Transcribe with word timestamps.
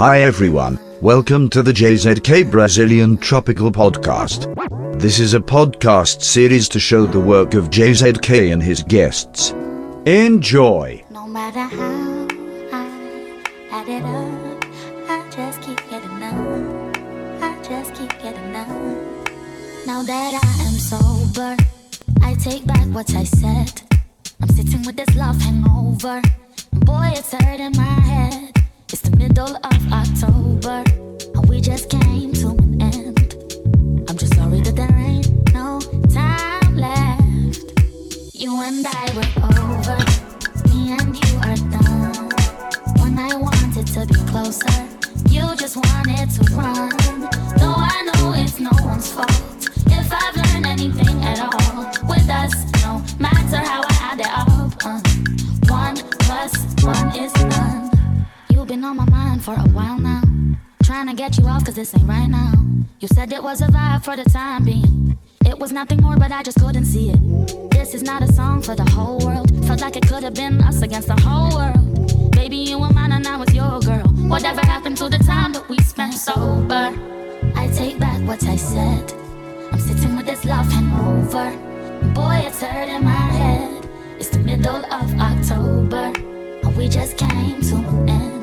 Hi 0.00 0.22
everyone, 0.22 0.80
welcome 1.02 1.50
to 1.50 1.62
the 1.62 1.74
JZK 1.74 2.50
Brazilian 2.50 3.18
Tropical 3.18 3.70
Podcast. 3.70 4.48
This 4.98 5.20
is 5.20 5.34
a 5.34 5.40
podcast 5.40 6.22
series 6.22 6.70
to 6.70 6.80
show 6.80 7.04
the 7.04 7.20
work 7.20 7.52
of 7.52 7.68
JZK 7.68 8.50
and 8.50 8.62
his 8.62 8.82
guests. 8.82 9.50
Enjoy! 10.06 11.04
No 11.10 11.26
matter 11.26 11.60
how 11.60 12.28
I 12.72 12.86
add 13.70 13.88
it 13.90 14.02
up, 14.02 14.64
I 15.10 15.30
just 15.36 15.60
keep 15.60 15.76
getting 15.90 16.22
up. 16.22 16.96
I 17.42 17.62
just 17.62 17.94
keep 17.94 18.08
getting 18.22 18.56
up. 18.56 18.68
Now 19.84 20.02
that 20.02 20.32
I 20.32 20.62
am 20.62 20.78
sober, 20.80 21.58
I 22.22 22.32
take 22.36 22.66
back 22.66 22.86
what 22.86 23.14
I 23.14 23.24
said. 23.24 23.82
I'm 24.40 24.48
sitting 24.48 24.82
with 24.86 24.96
this 24.96 25.14
love 25.14 25.38
hangover. 25.42 26.22
Boy, 26.72 27.12
it's 27.12 27.34
hurting 27.34 27.76
my 27.76 27.82
head. 27.82 28.59
It's 28.92 29.02
the 29.02 29.16
middle 29.16 29.54
of 29.54 29.92
October, 29.92 30.82
and 31.36 31.48
we 31.48 31.60
just 31.60 31.88
came 31.90 32.32
to 32.32 32.48
an 32.48 32.82
end. 32.82 33.36
I'm 34.08 34.18
just 34.18 34.34
sorry 34.34 34.60
that 34.62 34.74
there 34.74 34.90
ain't 34.98 35.30
no 35.54 35.78
time 36.12 36.76
left. 36.76 37.70
You 38.34 38.60
and 38.60 38.84
I 38.84 39.06
were 39.14 39.30
over, 39.46 39.98
me 40.74 40.90
and 40.98 41.14
you 41.14 41.38
are 41.38 41.60
done. 41.70 42.30
When 42.98 43.16
I 43.16 43.36
wanted 43.36 43.86
to 43.94 44.06
be 44.08 44.20
closer, 44.26 44.74
you 45.30 45.54
just 45.54 45.76
wanted 45.76 46.28
to 46.30 46.42
run. 46.56 46.90
Though 47.58 47.78
I 47.78 48.10
know 48.10 48.32
it's 48.34 48.58
no 48.58 48.70
one's 48.82 49.12
fault. 49.12 49.30
If 49.86 50.12
I've 50.12 50.34
learned 50.34 50.66
anything 50.66 51.22
at 51.22 51.38
all, 51.38 51.84
with 52.08 52.28
us, 52.28 52.54
no 52.82 53.00
matter 53.20 53.58
how 53.58 53.82
I 53.84 53.94
add 54.10 54.18
it 54.18 54.26
up, 54.26 54.84
uh, 54.84 55.00
one 55.68 55.96
plus 56.18 56.52
one 56.82 57.16
is 57.16 57.32
none. 57.44 57.89
Been 58.70 58.84
on 58.84 58.98
my 58.98 59.10
mind 59.10 59.42
for 59.42 59.54
a 59.54 59.68
while 59.70 59.98
now. 59.98 60.22
Trying 60.84 61.08
to 61.08 61.14
get 61.14 61.36
you 61.36 61.44
off, 61.48 61.64
cause 61.64 61.74
this 61.74 61.92
ain't 61.92 62.06
right 62.06 62.28
now. 62.28 62.52
You 63.00 63.08
said 63.08 63.32
it 63.32 63.42
was 63.42 63.62
a 63.62 63.66
vibe 63.66 64.04
for 64.04 64.14
the 64.14 64.22
time 64.22 64.64
being. 64.64 65.18
It 65.44 65.58
was 65.58 65.72
nothing 65.72 66.00
more, 66.00 66.16
but 66.16 66.30
I 66.30 66.44
just 66.44 66.60
couldn't 66.60 66.84
see 66.84 67.10
it. 67.10 67.70
This 67.72 67.94
is 67.94 68.04
not 68.04 68.22
a 68.22 68.32
song 68.32 68.62
for 68.62 68.76
the 68.76 68.88
whole 68.88 69.18
world. 69.26 69.50
Felt 69.66 69.80
like 69.80 69.96
it 69.96 70.06
could 70.06 70.22
have 70.22 70.34
been 70.34 70.62
us 70.62 70.82
against 70.82 71.08
the 71.08 71.20
whole 71.20 71.52
world. 71.52 72.30
Baby, 72.30 72.58
you 72.58 72.78
were 72.78 72.90
mine 72.90 73.10
and 73.10 73.26
I 73.26 73.36
was 73.38 73.52
your 73.52 73.80
girl. 73.80 74.06
Whatever 74.30 74.60
happened 74.60 74.98
to 74.98 75.08
the 75.08 75.18
time 75.18 75.52
that 75.54 75.68
we 75.68 75.76
spent 75.78 76.14
sober? 76.14 76.94
I 77.56 77.66
take 77.74 77.98
back 77.98 78.22
what 78.22 78.40
I 78.44 78.54
said. 78.54 79.12
I'm 79.72 79.80
sitting 79.80 80.14
with 80.14 80.26
this 80.26 80.44
love 80.44 80.70
hangover. 80.70 81.50
Boy, 82.14 82.44
it's 82.46 82.62
hurting 82.62 83.02
my 83.02 83.10
head. 83.10 83.88
It's 84.20 84.28
the 84.28 84.38
middle 84.38 84.84
of 84.94 85.18
October, 85.18 86.12
and 86.62 86.76
we 86.76 86.88
just 86.88 87.18
came 87.18 87.60
to 87.62 87.74
an 87.74 88.08
end. 88.08 88.39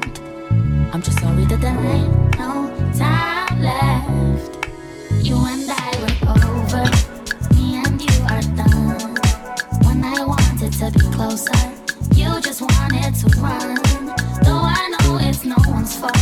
I'm 0.94 1.02
just 1.02 1.20
sorry 1.20 1.46
that 1.46 1.60
there 1.62 1.80
ain't 1.80 2.40
no 2.40 2.72
time 2.98 3.62
left. 3.62 4.68
You 5.22 5.36
and 5.36 5.70
I 5.70 5.90
were 6.02 6.18
over, 6.32 6.86
me 7.56 7.78
and 7.84 8.02
you 8.02 8.16
are 8.32 8.42
done. 8.56 9.16
When 9.86 10.04
I 10.04 10.24
wanted 10.24 10.74
to 10.74 10.92
be 10.92 11.00
closer, 11.16 11.62
you 12.16 12.42
just 12.42 12.62
wanted 12.62 13.14
to 13.16 13.28
run. 13.42 13.76
Though 14.44 14.64
I 14.64 14.96
know 15.00 15.20
it's 15.22 15.44
no 15.46 15.58
one's 15.68 15.96
fault. 15.96 16.18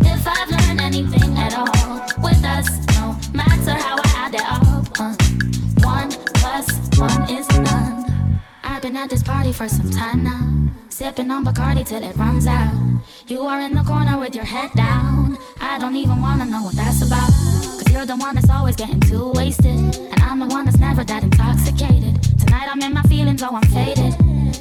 If 0.00 0.26
I've 0.26 0.50
learned 0.50 0.80
anything 0.80 1.36
at 1.36 1.54
all, 1.54 2.00
with 2.22 2.42
us, 2.44 2.68
no 2.96 3.16
matter 3.34 3.74
how 3.74 3.96
I 3.96 4.08
add 4.16 4.34
it 4.34 4.40
up, 4.42 5.00
uh, 5.00 5.14
one 5.82 6.10
plus 6.34 6.66
one 6.98 7.30
is. 7.30 7.55
I've 8.76 8.82
been 8.82 8.96
at 8.98 9.08
this 9.08 9.22
party 9.22 9.52
for 9.52 9.70
some 9.70 9.90
time 9.90 10.22
now. 10.22 10.70
Sipping 10.90 11.30
on 11.30 11.46
Bacardi 11.46 11.82
till 11.82 12.02
it 12.02 12.14
runs 12.16 12.46
out. 12.46 12.74
You 13.26 13.40
are 13.40 13.58
in 13.62 13.74
the 13.74 13.82
corner 13.82 14.18
with 14.18 14.34
your 14.34 14.44
head 14.44 14.70
down. 14.76 15.38
I 15.58 15.78
don't 15.78 15.96
even 15.96 16.20
wanna 16.20 16.44
know 16.44 16.62
what 16.62 16.74
that's 16.76 17.00
about. 17.00 17.30
Cause 17.78 17.90
you're 17.90 18.04
the 18.04 18.16
one 18.16 18.34
that's 18.34 18.50
always 18.50 18.76
getting 18.76 19.00
too 19.00 19.32
wasted. 19.34 19.96
And 19.96 20.20
I'm 20.20 20.40
the 20.40 20.46
one 20.48 20.66
that's 20.66 20.76
never 20.76 21.04
that 21.04 21.22
intoxicated. 21.22 22.22
Tonight 22.38 22.68
I'm 22.70 22.82
in 22.82 22.92
my 22.92 23.02
feelings, 23.04 23.42
oh, 23.42 23.56
I'm 23.56 23.62
faded. 23.62 24.14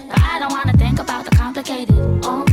But 0.07 0.21
I 0.21 0.39
don't 0.39 0.53
wanna 0.53 0.77
think 0.77 0.99
about 0.99 1.25
the 1.25 1.31
complicated. 1.31 1.93
Oh, 2.23 2.44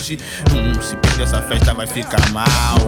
hoje. 0.00 0.18
Hum, 0.52 0.80
Se 0.80 0.96
perder 0.96 1.24
essa 1.24 1.42
festa 1.42 1.74
vai 1.74 1.86
ficar 1.86 2.30
mal. 2.30 2.78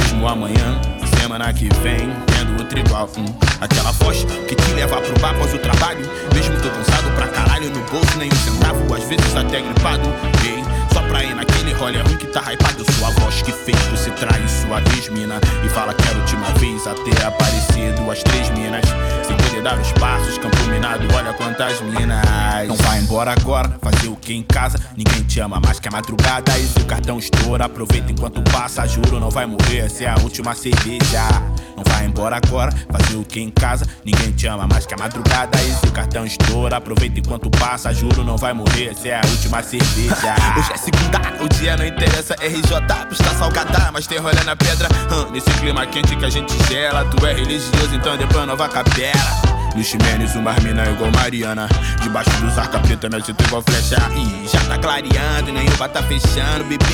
Mesmo 0.00 0.26
amanhã, 0.26 0.80
semana 1.20 1.52
que 1.52 1.68
vem 1.82 2.10
Tendo 2.26 2.58
outro 2.58 2.78
igual 2.78 3.08
hum. 3.18 3.24
Aquela 3.60 3.92
voz 3.92 4.24
que 4.48 4.54
te 4.54 4.72
leva 4.72 5.00
pro 5.00 5.20
bar 5.20 5.30
após 5.34 5.52
o 5.54 5.58
trabalho. 5.58 6.00
Mesmo 6.34 6.56
tô 6.60 6.70
cansado 6.70 7.10
pra 7.14 7.28
caralho 7.28 7.70
No 7.70 7.80
bolso 7.90 8.18
nem 8.18 8.28
um 8.32 8.36
centavo, 8.36 8.94
às 8.94 9.04
vezes 9.04 9.36
até 9.36 9.60
gripado. 9.60 10.08
Ei, 10.44 10.63
só 10.94 11.02
pra 11.02 11.24
ir 11.24 11.34
naquele 11.34 11.72
rolê 11.72 12.00
ruim 12.00 12.16
que 12.16 12.28
tá 12.28 12.40
hypado. 12.52 12.84
Sua 12.94 13.10
voz 13.10 13.42
que 13.42 13.50
fez 13.50 13.76
você 13.86 14.10
trair 14.12 14.48
sua 14.48 14.80
ex-mina 14.94 15.40
E 15.64 15.68
fala 15.68 15.92
que 15.92 16.06
era 16.06 16.16
a 16.16 16.20
última 16.20 16.46
vez 16.52 16.86
a 16.86 16.94
ter 16.94 17.24
aparecido 17.24 18.10
as 18.10 18.22
três 18.22 18.48
minas. 18.50 18.84
Sem 19.26 19.36
poder 19.36 19.62
dar 19.62 19.78
os 19.78 19.90
passos, 19.92 20.38
campo 20.38 20.56
minado, 20.70 21.04
olha 21.14 21.32
quantas 21.32 21.80
minas. 21.80 22.68
Não 22.68 22.76
vai 22.76 23.00
embora 23.00 23.32
agora, 23.32 23.76
fazer 23.82 24.08
o 24.08 24.16
que 24.16 24.34
em 24.34 24.42
casa? 24.42 24.78
Ninguém 24.96 25.24
te 25.24 25.40
ama 25.40 25.60
mais 25.60 25.80
que 25.80 25.88
a 25.88 25.90
madrugada. 25.90 26.56
E 26.58 26.66
se 26.66 26.78
o 26.78 26.84
cartão 26.84 27.18
estoura, 27.18 27.64
aproveita 27.64 28.12
enquanto 28.12 28.40
passa 28.52 28.86
Juro, 28.86 29.18
não 29.18 29.30
vai 29.30 29.46
morrer, 29.46 29.78
essa 29.78 30.04
é 30.04 30.08
a 30.08 30.16
última 30.22 30.54
cerveja 30.54 31.28
Não 31.76 31.84
vai 31.92 32.06
embora 32.06 32.36
agora, 32.36 32.72
fazer 32.90 33.16
o 33.16 33.24
que 33.24 33.40
em 33.40 33.50
casa. 33.50 33.86
Ninguém 34.04 34.32
te 34.32 34.46
ama 34.46 34.66
mais 34.66 34.86
que 34.86 34.94
a 34.94 34.96
madrugada. 34.96 35.60
E 35.62 35.72
se 35.74 35.86
o 35.86 35.92
cartão 35.92 36.24
estoura, 36.24 36.76
aproveita 36.76 37.20
enquanto 37.20 37.50
passa. 37.50 37.92
Juro, 37.92 38.24
não 38.24 38.36
vai 38.36 38.52
morrer, 38.52 38.90
essa 38.90 39.08
é 39.08 39.14
a 39.16 39.20
última 39.26 39.62
cerveja. 39.62 40.34
Hoje 40.58 40.72
é 40.72 40.76
segunda, 40.76 41.20
o 41.42 41.48
dia 41.48 41.76
não 41.76 41.86
interessa. 41.86 42.34
RJ, 42.40 42.78
está 43.10 43.34
salgada, 43.34 43.90
mas 43.92 44.06
tem 44.06 44.18
rolê 44.18 44.42
na 44.44 44.56
pedra. 44.56 44.88
Hum, 45.12 45.32
Nesse 45.32 45.50
clima 45.58 45.86
quente 45.86 46.14
que 46.16 46.24
a 46.24 46.30
gente 46.30 46.52
gela. 46.68 47.04
Tu 47.04 47.26
é 47.26 47.32
religioso, 47.34 47.94
então 47.94 48.16
depois 48.16 48.46
nova 48.46 48.68
capela 48.68 49.63
Luiz 49.74 49.92
Menes, 49.94 50.36
uma 50.36 50.52
mina 50.62 50.88
igual 50.88 51.10
Mariana. 51.10 51.68
Debaixo 52.00 52.30
dos 52.40 52.56
arca 52.56 52.78
preta, 52.78 53.08
nós 53.08 53.28
eu 53.28 53.34
igual 53.46 53.62
flecha. 53.62 53.96
E 54.14 54.48
já 54.48 54.60
tá 54.60 54.78
clareando, 54.78 55.52
nem 55.52 55.68
o 55.68 55.76
bar 55.76 55.88
tá 55.88 56.00
fechando, 56.02 56.64
bebê 56.64 56.84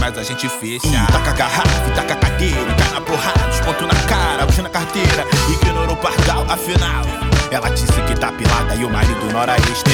Mas 0.00 0.16
a 0.16 0.22
gente 0.22 0.48
fecha. 0.48 1.06
Taca 1.12 1.30
a 1.30 1.34
garrafa, 1.34 1.90
taca 1.94 2.14
a 2.14 2.16
cadeira 2.16 2.74
Cai 2.74 2.92
na 2.94 3.00
porrada, 3.02 3.48
desconto 3.50 3.86
na 3.86 3.94
cara, 4.06 4.46
puxa 4.46 4.62
na 4.62 4.70
carteira. 4.70 5.26
Ignorou 5.50 5.92
o 5.92 5.96
pardal, 5.96 6.46
afinal 6.48 7.02
ela 7.50 7.68
disse 7.68 8.00
que 8.06 8.14
tá 8.14 8.32
pilada 8.32 8.74
e 8.76 8.82
o 8.82 8.88
marido 8.88 9.30
nora 9.30 9.54
extra. 9.56 9.92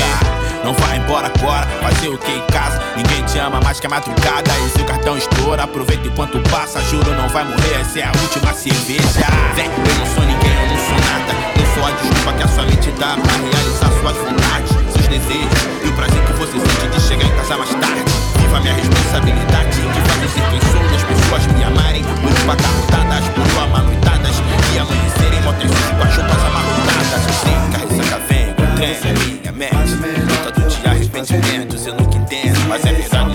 Não 0.62 0.72
vai 0.74 0.96
embora 0.96 1.26
agora, 1.26 1.66
fazer 1.82 2.08
o 2.08 2.16
que 2.16 2.30
em 2.30 2.46
casa? 2.52 2.80
Ninguém 2.96 3.24
te 3.24 3.36
ama 3.40 3.60
mais 3.60 3.80
que 3.80 3.86
a 3.88 3.90
madrugada. 3.90 4.48
E 4.64 4.70
se 4.70 4.80
o 4.80 4.84
cartão 4.84 5.18
estoura, 5.18 5.64
aproveita 5.64 6.06
enquanto 6.06 6.38
passa. 6.50 6.80
Juro, 6.82 7.10
não 7.16 7.28
vai 7.28 7.42
morrer, 7.42 7.80
essa 7.80 7.98
é 7.98 8.04
a 8.04 8.12
última 8.12 8.54
cerveja. 8.54 9.26
Vem, 9.56 9.66
eu 9.66 9.98
não 9.98 10.06
sou 10.06 10.24
ninguém, 10.24 10.52
eu 10.52 10.68
não 10.68 10.78
sou 10.78 11.00
nada 11.00 11.57
Eu 11.78 11.84
sou 11.84 11.86
a 11.86 11.90
desculpa 11.92 12.32
que 12.32 12.42
a 12.42 12.48
sua 12.48 12.64
mente 12.64 12.90
dá 12.98 13.16
Pra 13.16 13.36
realizar 13.36 13.90
suas 14.00 14.16
vontades, 14.16 14.70
seus 14.92 15.06
desejos 15.06 15.62
E 15.84 15.88
o 15.88 15.92
prazer 15.92 16.24
que 16.24 16.32
você 16.32 16.58
sente 16.58 16.88
de 16.88 17.00
chegar 17.00 17.24
em 17.24 17.36
casa 17.36 17.56
mais 17.56 17.70
tarde 17.70 18.04
Viva 18.40 18.60
minha 18.60 18.74
responsabilidade 18.74 19.70
Que 19.70 20.00
faz 20.10 20.22
eu 20.22 20.28
ser 20.28 20.42
quem 20.50 20.60
sou 20.72 20.82
e 20.82 20.96
as 20.96 21.04
pessoas 21.04 21.46
me 21.54 21.62
amarem 21.62 22.02
Muito 22.02 22.46
batarrotadas, 22.46 23.28
por 23.28 23.62
amanoitadas 23.62 24.42
E 24.74 24.78
amanhecerem 24.78 25.40
motéis 25.42 25.70
com 25.70 26.02
as 26.02 26.16
roupas 26.16 26.44
amarrotadas 26.44 27.26
Eu 27.28 27.34
sei 27.38 27.54
que 27.70 27.76
a 27.76 27.96
ressaca 27.96 28.18
vem 28.26 28.54
com 28.54 28.74
trem, 28.74 28.90
é 28.90 29.12
minha 29.12 29.52
mente 29.52 30.42
Todo 30.42 30.68
dia 30.68 30.90
arrependimento 30.90 31.78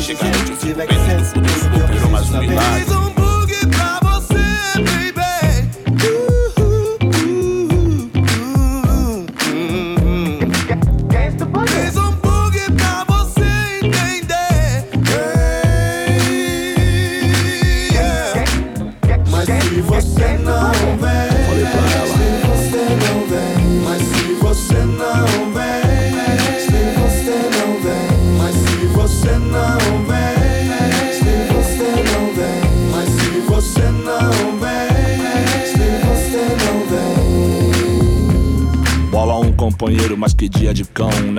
Chega 0.03 0.19
a 0.19 0.27
noite, 0.27 0.51
eu 0.51 0.57
fico 0.57 0.75
perdendo 0.75 1.23
fudendo, 1.23 1.87
virou 1.87 2.09
mais 2.09 2.29
um 2.29 2.39
milagre. 2.39 3.02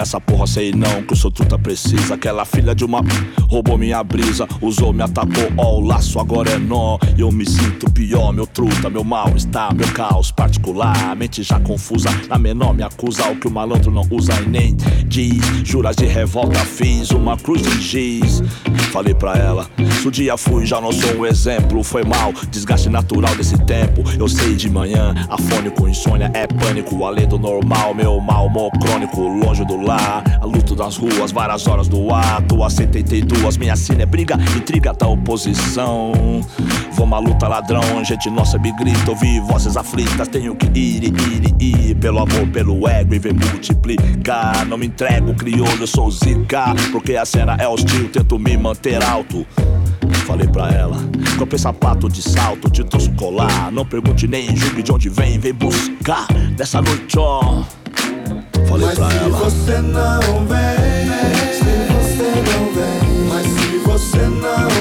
Nessa 0.04 0.20
porra 0.20 0.46
sei 0.46 0.70
não 0.70 1.02
que 1.02 1.14
o 1.14 1.16
seu 1.16 1.30
truta 1.30 1.58
precisa. 1.58 2.12
Aquela 2.12 2.44
filha 2.44 2.74
de 2.74 2.84
uma 2.84 3.00
roubou 3.48 3.78
minha 3.78 4.04
brisa, 4.04 4.46
usou, 4.60 4.92
me 4.92 5.02
atacou, 5.02 5.50
ó, 5.56 5.78
o 5.78 5.80
laço 5.80 6.20
agora 6.20 6.50
é 6.50 6.58
nó. 6.58 6.98
Eu 7.16 7.32
me 7.32 7.46
sinto 7.46 7.90
pior, 7.90 8.30
meu 8.30 8.46
truta, 8.46 8.90
meu 8.90 9.02
mal-estar, 9.02 9.74
meu 9.74 9.88
caos 9.94 10.30
particular. 10.30 11.16
Mente 11.16 11.42
já 11.42 11.58
confusa, 11.58 12.10
na 12.28 12.38
menor 12.38 12.74
me 12.74 12.82
acusa. 12.82 13.30
O 13.30 13.36
que 13.36 13.48
o 13.48 13.50
malandro 13.50 13.90
não 13.90 14.06
usa 14.10 14.34
e 14.42 14.46
nem 14.46 14.76
diz. 15.06 15.42
Juras 15.64 15.96
de 15.96 16.04
revolta 16.04 16.58
fiz, 16.58 17.10
uma 17.10 17.38
cruz 17.38 17.62
de 17.62 17.80
giz. 17.80 18.42
Falei 18.92 19.14
pra 19.14 19.32
ela, 19.38 19.66
se 20.02 20.06
o 20.06 20.10
dia 20.10 20.36
fui, 20.36 20.66
já 20.66 20.82
não 20.82 20.92
sou 20.92 21.20
um 21.20 21.24
exemplo. 21.24 21.82
Foi 21.82 22.04
mal, 22.04 22.30
desgaste 22.50 22.90
natural 22.90 23.34
desse 23.36 23.56
tempo. 23.64 24.04
Eu 24.18 24.28
sei 24.28 24.54
de 24.54 24.68
manhã, 24.68 25.14
afônico, 25.30 25.88
insônia 25.88 26.30
é 26.34 26.46
pânico. 26.46 27.02
Além 27.06 27.26
do 27.26 27.38
normal, 27.38 27.94
meu 27.94 28.20
mal, 28.20 28.50
crônico, 28.78 29.22
longe 29.22 29.64
do 29.64 29.80
lar. 29.80 29.93
A 29.94 30.44
luta 30.44 30.74
das 30.74 30.96
ruas, 30.96 31.32
várias 31.32 31.66
horas 31.66 31.88
do 31.88 32.12
ato. 32.12 32.62
A 32.62 32.70
72, 32.70 33.56
minha 33.56 33.76
cena 33.76 34.02
é 34.02 34.06
briga, 34.06 34.36
intriga 34.56 34.92
da 34.92 35.06
oposição. 35.06 36.12
Vamos 36.92 37.18
à 37.18 37.20
luta, 37.20 37.48
ladrão, 37.48 38.04
gente 38.04 38.30
nossa 38.30 38.58
me 38.58 38.72
grita. 38.72 39.10
Ouvi 39.10 39.40
vozes 39.40 39.76
aflitas, 39.76 40.28
tenho 40.28 40.54
que 40.54 40.66
ir, 40.78 41.04
ir, 41.04 41.54
ir. 41.60 41.94
Pelo 41.96 42.18
amor, 42.18 42.46
pelo 42.52 42.88
ego 42.88 43.14
e 43.14 43.18
vem 43.18 43.32
multiplicar. 43.32 44.66
Não 44.66 44.76
me 44.76 44.86
entrego, 44.86 45.34
crioulo, 45.34 45.80
eu 45.80 45.86
sou 45.86 46.10
zica. 46.10 46.74
Porque 46.92 47.16
a 47.16 47.24
cena 47.24 47.56
é 47.58 47.68
hostil, 47.68 48.08
tento 48.10 48.38
me 48.38 48.56
manter 48.56 49.02
alto. 49.02 49.46
Falei 50.26 50.48
pra 50.48 50.70
ela, 50.70 50.96
comprei 51.38 51.58
sapato 51.58 52.08
de 52.08 52.22
salto, 52.22 52.70
te 52.70 52.82
trouxe 52.82 53.10
colar. 53.10 53.70
Não 53.70 53.84
pergunte 53.84 54.26
nem 54.26 54.56
julgue 54.56 54.82
de 54.82 54.92
onde 54.92 55.08
vem, 55.08 55.38
vem 55.38 55.52
buscar 55.52 56.26
dessa 56.56 56.80
noite, 56.80 57.18
ó. 57.18 57.62
Falei 58.66 58.86
Mas 58.86 58.98
pra 58.98 59.10
se 59.10 59.16
ela. 59.18 59.28
você 59.38 59.78
não 59.80 60.20
vem, 60.46 61.08
se 61.52 61.92
você 61.92 62.28
não 62.50 62.62
vem, 62.74 63.28
mas 63.28 63.46
se 63.46 63.78
você 63.78 64.22
não 64.28 64.73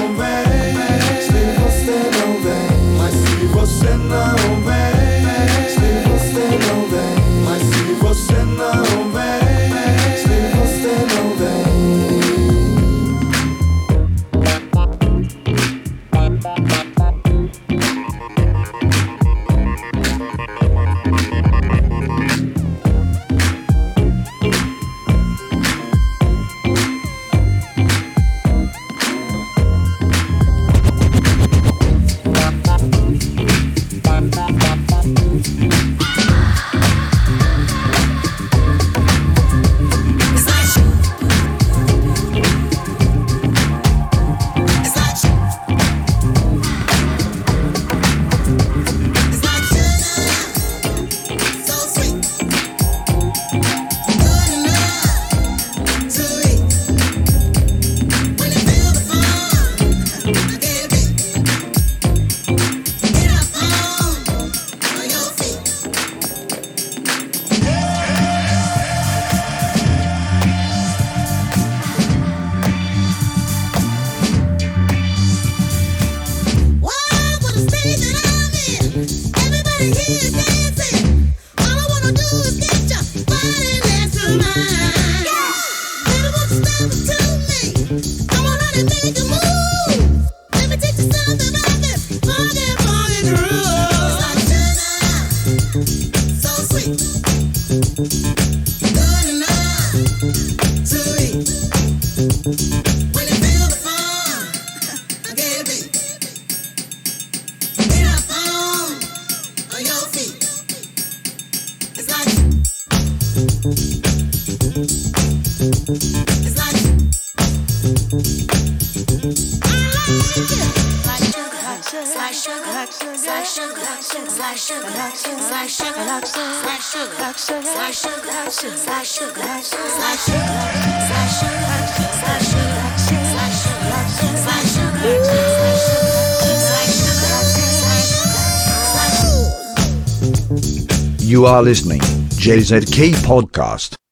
You 141.44 141.50
are 141.50 141.62
listening, 141.62 142.00
JZK 142.00 143.12
Podcast. 143.26 144.03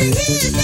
Mm-hmm. 0.00 0.57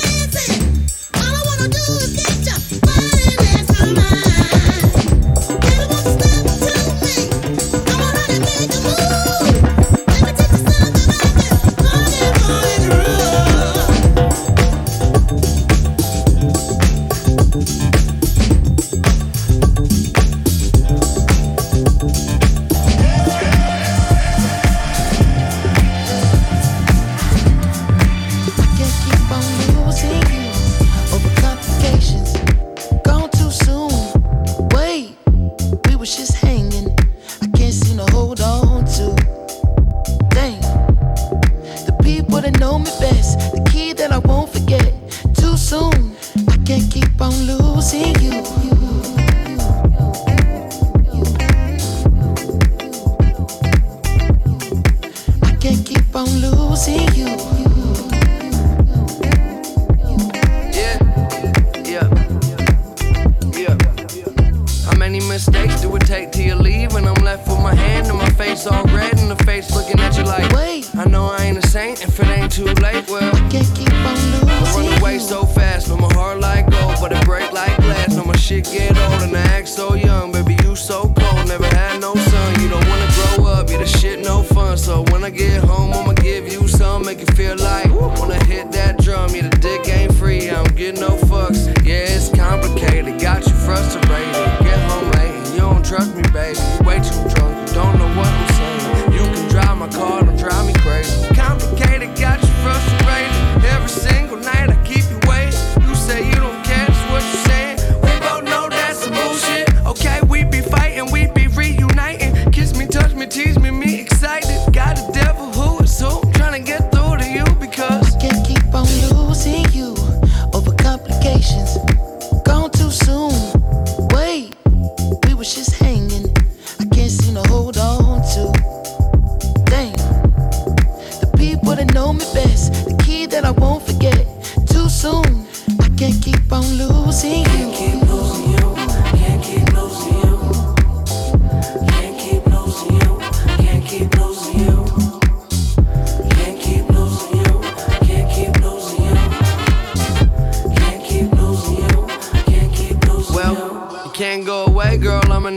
chicken 78.63 78.94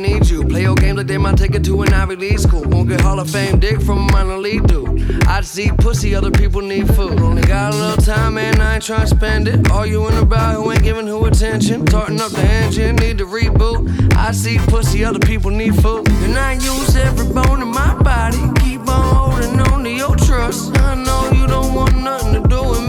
need 0.07 0.29
you. 0.29 0.43
Play 0.43 0.61
your 0.61 0.75
game 0.75 0.95
like 0.95 1.07
they 1.07 1.17
might 1.17 1.37
take 1.37 1.55
it 1.55 1.63
to 1.65 1.81
an 1.81 1.93
Ivy 1.93 2.15
League 2.15 2.39
school. 2.39 2.63
Won't 2.63 2.89
get 2.89 3.01
Hall 3.01 3.19
of 3.19 3.29
Fame 3.29 3.59
dick 3.59 3.81
from 3.81 3.99
a 3.99 4.11
minor 4.11 4.37
league 4.37 4.65
dude. 4.67 5.25
I 5.27 5.41
see 5.41 5.69
pussy, 5.71 6.15
other 6.15 6.31
people 6.31 6.61
need 6.61 6.87
food. 6.95 7.19
Only 7.19 7.43
got 7.43 7.73
a 7.73 7.77
little 7.77 8.03
time 8.03 8.37
and 8.37 8.61
I 8.61 8.75
ain't 8.75 8.83
trying 8.83 9.01
to 9.01 9.07
spend 9.07 9.47
it. 9.47 9.69
All 9.71 9.85
you 9.85 10.07
in 10.07 10.17
about 10.17 10.55
who 10.55 10.71
ain't 10.71 10.83
giving 10.83 11.07
who 11.07 11.25
attention. 11.25 11.85
Tarting 11.85 12.21
up 12.21 12.31
the 12.31 12.43
engine, 12.43 12.95
need 12.97 13.17
to 13.19 13.25
reboot. 13.25 14.13
I 14.15 14.31
see 14.31 14.57
pussy, 14.57 15.03
other 15.03 15.19
people 15.19 15.51
need 15.51 15.75
food. 15.81 16.07
And 16.25 16.37
I 16.37 16.53
use 16.53 16.95
every 16.95 17.27
bone 17.33 17.61
in 17.61 17.69
my 17.69 17.93
body. 18.01 18.41
Keep 18.61 18.87
on 18.87 19.15
holding 19.15 19.59
on 19.59 19.83
to 19.83 19.89
your 19.89 20.15
trust. 20.15 20.77
I 20.79 20.95
know 20.95 21.31
you 21.33 21.47
don't 21.47 21.73
want 21.73 21.95
nothing 21.97 22.41
to 22.41 22.47
do 22.47 22.61
with 22.69 22.81
me. 22.81 22.86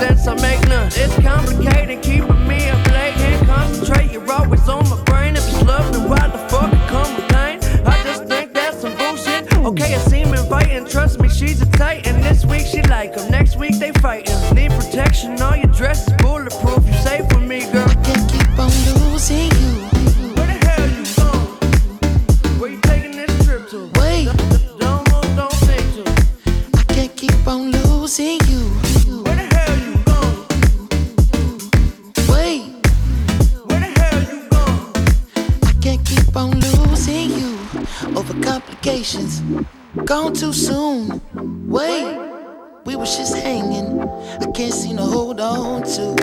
sense, 0.00 0.26
I 0.26 0.34
make 0.40 0.66
none. 0.68 0.88
It's 0.94 1.14
complicated, 1.20 2.02
keeping 2.02 2.48
me 2.48 2.68
afloat. 2.68 3.14
Can't 3.20 3.46
concentrate, 3.46 4.10
you're 4.10 4.32
always 4.32 4.66
on 4.68 4.88
my 4.88 5.02
brain. 5.04 5.36
If 5.36 5.46
it's 5.46 5.62
love, 5.62 5.92
then 5.92 6.08
why 6.08 6.26
the 6.28 6.38
fuck 6.48 6.72
I 6.72 6.88
come 6.88 7.14
complain? 7.16 7.58
I 7.86 8.02
just 8.04 8.24
think 8.24 8.54
that's 8.54 8.80
some 8.80 8.96
bullshit. 8.96 9.52
Okay, 9.52 9.94
I 9.94 9.98
seem 9.98 10.28
inviting, 10.34 10.86
trust 10.86 11.20
me, 11.20 11.28
she's 11.28 11.60
a 11.60 11.66
titan. 11.66 12.20
This 12.22 12.46
week 12.46 12.66
she 12.66 12.82
like 12.82 13.14
him, 13.14 13.30
next 13.30 13.56
week. 13.56 13.69
Wait, 41.66 42.18
we 42.84 42.96
were 42.96 43.04
just 43.04 43.36
hanging. 43.36 44.00
I 44.00 44.50
can't 44.52 44.72
seem 44.72 44.96
to 44.96 45.02
hold 45.02 45.40
on 45.40 45.82
to. 45.82 46.14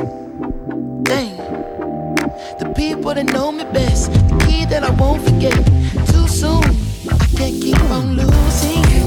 Dang, 1.03 1.37
the 2.59 2.73
people 2.75 3.13
that 3.13 3.25
know 3.25 3.51
me 3.51 3.63
best, 3.65 4.11
the 4.11 4.45
key 4.47 4.65
that 4.65 4.83
I 4.83 4.91
won't 4.91 5.23
forget. 5.23 5.55
Too 6.07 6.27
soon, 6.27 6.63
I 7.09 7.25
can't 7.35 7.61
keep 7.61 7.79
on 7.91 8.15
losing 8.15 8.83
you. 8.93 9.06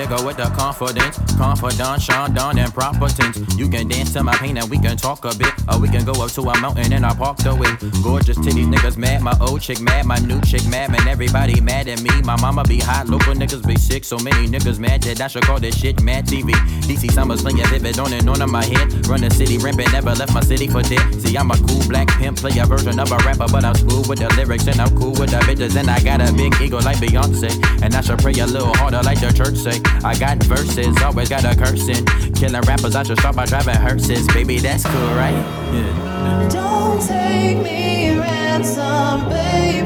nigga 0.00 0.24
with 0.24 0.36
the 0.36 0.48
confidence. 0.56 1.18
Confidant, 1.36 2.00
Sean 2.02 2.32
Don, 2.32 2.58
and 2.58 2.72
proper. 2.72 3.08
You 3.56 3.68
can 3.68 3.88
dance 3.88 4.12
to 4.14 4.22
my 4.22 4.34
pain 4.36 4.56
and 4.56 4.70
we 4.70 4.78
can 4.78 4.96
talk 4.96 5.24
a 5.24 5.34
bit. 5.36 5.52
Or 5.68 5.78
we 5.78 5.88
can 5.88 6.04
go 6.04 6.12
up 6.22 6.30
to 6.32 6.42
a 6.42 6.60
mountain 6.60 6.92
and 6.92 7.04
I 7.04 7.14
park 7.14 7.38
the 7.38 7.54
way. 7.54 7.72
Gorgeous 8.02 8.36
titty 8.36 8.64
niggas 8.64 8.96
mad, 8.96 9.22
my 9.22 9.36
old 9.40 9.60
chick 9.60 9.80
mad, 9.80 10.06
my 10.06 10.18
new 10.18 10.40
chick 10.42 10.66
mad, 10.68 10.90
man. 10.90 11.06
Everybody 11.08 11.60
mad 11.60 11.88
at 11.88 12.00
me. 12.02 12.10
My 12.22 12.40
mama 12.40 12.62
be 12.64 12.78
hot, 12.78 13.08
local 13.08 13.34
niggas 13.34 13.66
be 13.66 13.76
sick. 13.76 14.04
So 14.04 14.16
many 14.18 14.46
niggas 14.48 14.78
mad 14.78 15.02
that 15.02 15.20
I 15.20 15.26
should 15.28 15.42
call 15.42 15.60
this 15.60 15.78
shit 15.78 16.02
mad 16.02 16.26
TV. 16.26 16.52
DC 16.88 17.10
summers 17.12 17.42
playing 17.42 17.66
vivid 17.66 17.98
on 17.98 18.12
and 18.12 18.28
on 18.28 18.40
in 18.40 18.50
my 18.50 18.64
head. 18.64 19.06
Run 19.06 19.20
the 19.20 19.30
city 19.30 19.58
rampant, 19.58 19.92
never 19.92 20.14
left 20.14 20.32
my 20.32 20.40
city 20.40 20.66
for 20.68 20.82
dead. 20.82 21.20
See, 21.20 21.36
I'm 21.36 21.50
a 21.50 21.56
cool 21.56 21.82
black 21.88 22.08
pimp, 22.18 22.38
play 22.38 22.58
a 22.58 22.64
version 22.64 22.98
of 22.98 23.10
a 23.12 23.16
rapper, 23.18 23.46
but 23.50 23.64
I'm 23.64 23.74
cool 23.88 24.04
with 24.08 24.20
the 24.20 24.32
lyrics 24.36 24.66
and 24.66 24.80
I'm 24.80 24.96
cool 24.96 25.12
with 25.12 25.30
the 25.30 25.40
bitches. 25.48 25.76
And 25.76 25.90
I 25.90 26.00
got 26.02 26.20
a 26.20 26.32
big 26.32 26.54
ego 26.60 26.78
like 26.78 26.98
Beyonce. 26.98 27.50
And 27.82 27.94
I 27.94 28.00
should 28.00 28.18
pray 28.18 28.34
a 28.40 28.46
little 28.46 28.74
harder 28.74 29.02
like 29.02 29.20
the 29.20 29.32
church 29.32 29.56
say. 29.56 29.89
I 30.04 30.16
got 30.18 30.42
verses, 30.44 31.00
always 31.02 31.28
got 31.28 31.44
a 31.44 31.54
cursing. 31.56 32.04
Killing 32.34 32.60
rappers 32.62 32.96
I 32.96 33.02
just 33.02 33.20
start 33.20 33.36
by 33.36 33.46
driving 33.46 33.76
hearses. 33.76 34.26
Baby, 34.28 34.58
that's 34.58 34.84
cool, 34.84 35.14
right? 35.14 35.32
Yeah. 35.72 36.48
Don't 36.50 37.06
take 37.06 37.58
me 37.58 38.18
ransom, 38.18 39.28
babe. 39.28 39.84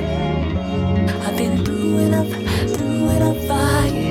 I've 1.23 1.37
been 1.37 1.65
through 1.65 1.99
it 1.99 2.15
up, 2.15 2.27
through 2.77 3.11
it 3.11 3.23
up, 3.23 3.37
fire. 3.49 4.04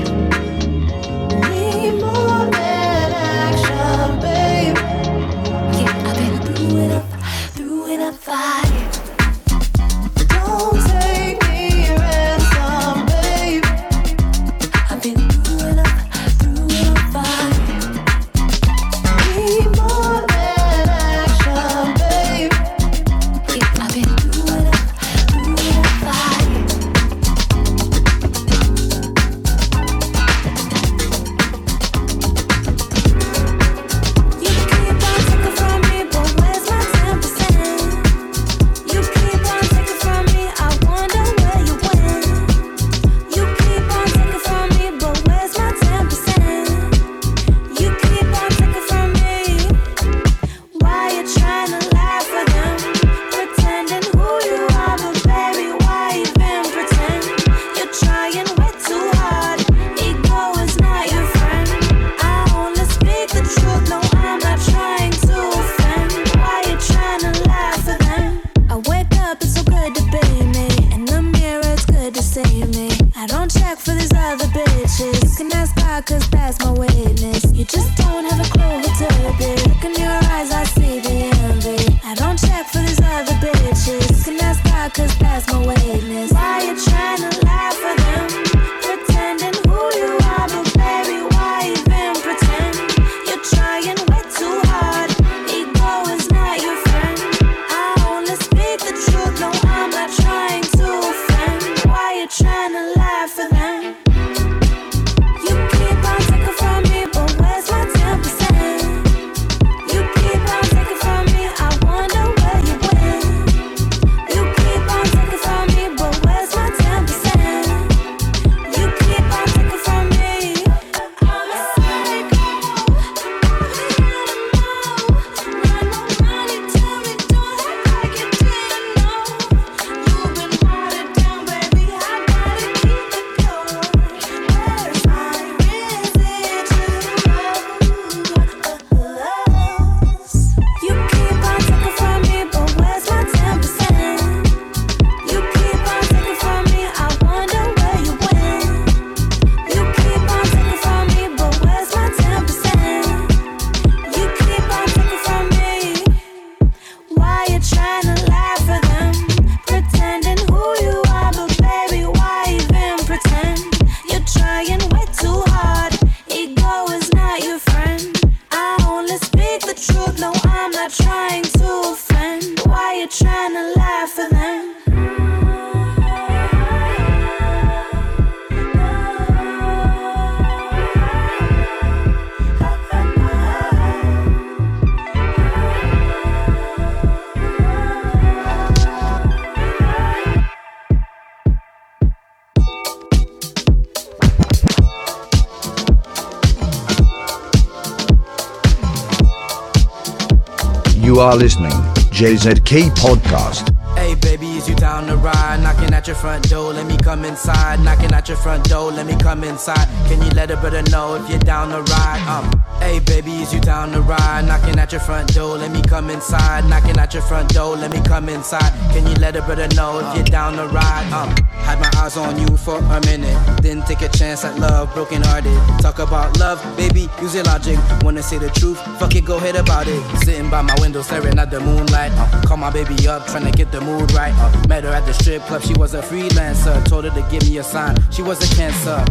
are 201.24 201.38
listening, 201.38 201.72
JZK 202.12 202.90
Podcast. 202.96 203.74
Hey, 203.98 204.14
baby, 204.16 204.48
is 204.58 204.68
you 204.68 204.76
down 204.76 205.08
ride? 205.16 205.63
At 206.04 206.08
your 206.08 206.16
front 206.18 206.50
door, 206.50 206.74
let 206.74 206.86
me 206.86 206.98
come 206.98 207.24
inside. 207.24 207.80
Knocking 207.80 208.12
at 208.12 208.28
your 208.28 208.36
front 208.36 208.66
door, 208.66 208.92
let 208.92 209.06
me 209.06 209.16
come 209.20 209.42
inside. 209.42 209.88
Can 210.10 210.22
you 210.22 210.30
let 210.32 210.52
a 210.52 210.58
brother 210.58 210.82
know 210.92 211.16
if 211.16 211.30
you're 211.30 211.40
down 211.40 211.70
to 211.70 211.82
ride? 211.94 212.22
Um, 212.28 212.52
hey 212.82 213.00
baby, 213.00 213.32
is 213.32 213.54
you 213.54 213.62
down 213.62 213.94
to 213.94 214.02
ride? 214.02 214.44
Knocking 214.46 214.78
at 214.78 214.92
your 214.92 215.00
front 215.00 215.34
door, 215.34 215.58
let 215.58 215.72
me 215.72 215.82
come 215.82 216.10
inside. 216.10 216.66
Knocking 216.68 216.98
at 216.98 217.14
your 217.14 217.24
front 217.24 217.54
door, 217.54 217.78
let 217.78 217.90
me 217.90 218.02
come 218.02 218.28
inside. 218.28 218.70
Can 218.92 219.08
you 219.08 219.14
let 219.16 219.38
a 219.38 219.42
brother 219.44 219.70
know 219.76 220.00
if 220.00 220.18
you're 220.18 220.26
down 220.26 220.58
to 220.58 220.68
ride? 220.68 221.10
Um, 221.14 221.30
had 221.64 221.80
my 221.80 221.90
eyes 221.96 222.18
on 222.18 222.38
you 222.38 222.58
for 222.58 222.80
a 222.80 223.00
minute, 223.06 223.38
then 223.62 223.82
take 223.84 224.02
a 224.02 224.10
chance 224.10 224.44
at 224.44 224.60
love, 224.60 224.94
broken 224.94 225.22
hearted. 225.22 225.58
Talk 225.82 226.00
about 226.00 226.38
love, 226.38 226.60
baby, 226.76 227.08
use 227.22 227.34
your 227.34 227.46
logic. 227.46 227.80
Wanna 228.04 228.24
say 228.24 228.40
the 228.40 228.50
truth? 228.50 228.78
Fuck 229.00 229.16
it, 229.16 229.24
go 229.24 229.38
ahead 229.38 229.56
about 229.56 229.88
it. 229.88 230.04
Sitting 230.26 230.50
by 230.50 230.62
my 230.62 230.76
window, 230.82 231.02
staring 231.02 231.40
at 231.40 231.50
the 231.50 231.62
moonlight. 231.62 232.12
Uh, 232.16 232.42
call 232.46 232.58
my 232.58 232.72
baby 232.72 233.08
up, 233.08 233.26
trying 233.28 233.50
to 233.50 233.52
get 233.52 233.72
the 233.72 233.80
mood 233.80 234.12
right. 234.12 234.34
Uh, 234.36 234.68
met 234.68 234.84
her 234.84 234.90
at 234.90 235.06
the 235.06 235.14
strip 235.14 235.42
club, 235.44 235.62
she 235.62 235.74
was 235.76 235.93
a 235.94 236.02
freelancer. 236.02 236.84
Told 236.86 237.06
her 237.06 237.12
to 237.12 237.28
give 237.30 237.50
me 237.50 237.58
a 237.58 237.64
sign, 237.64 237.96
she 238.12 238.22
was 238.22 238.40
a 238.44 238.56
cancer. 238.56 239.06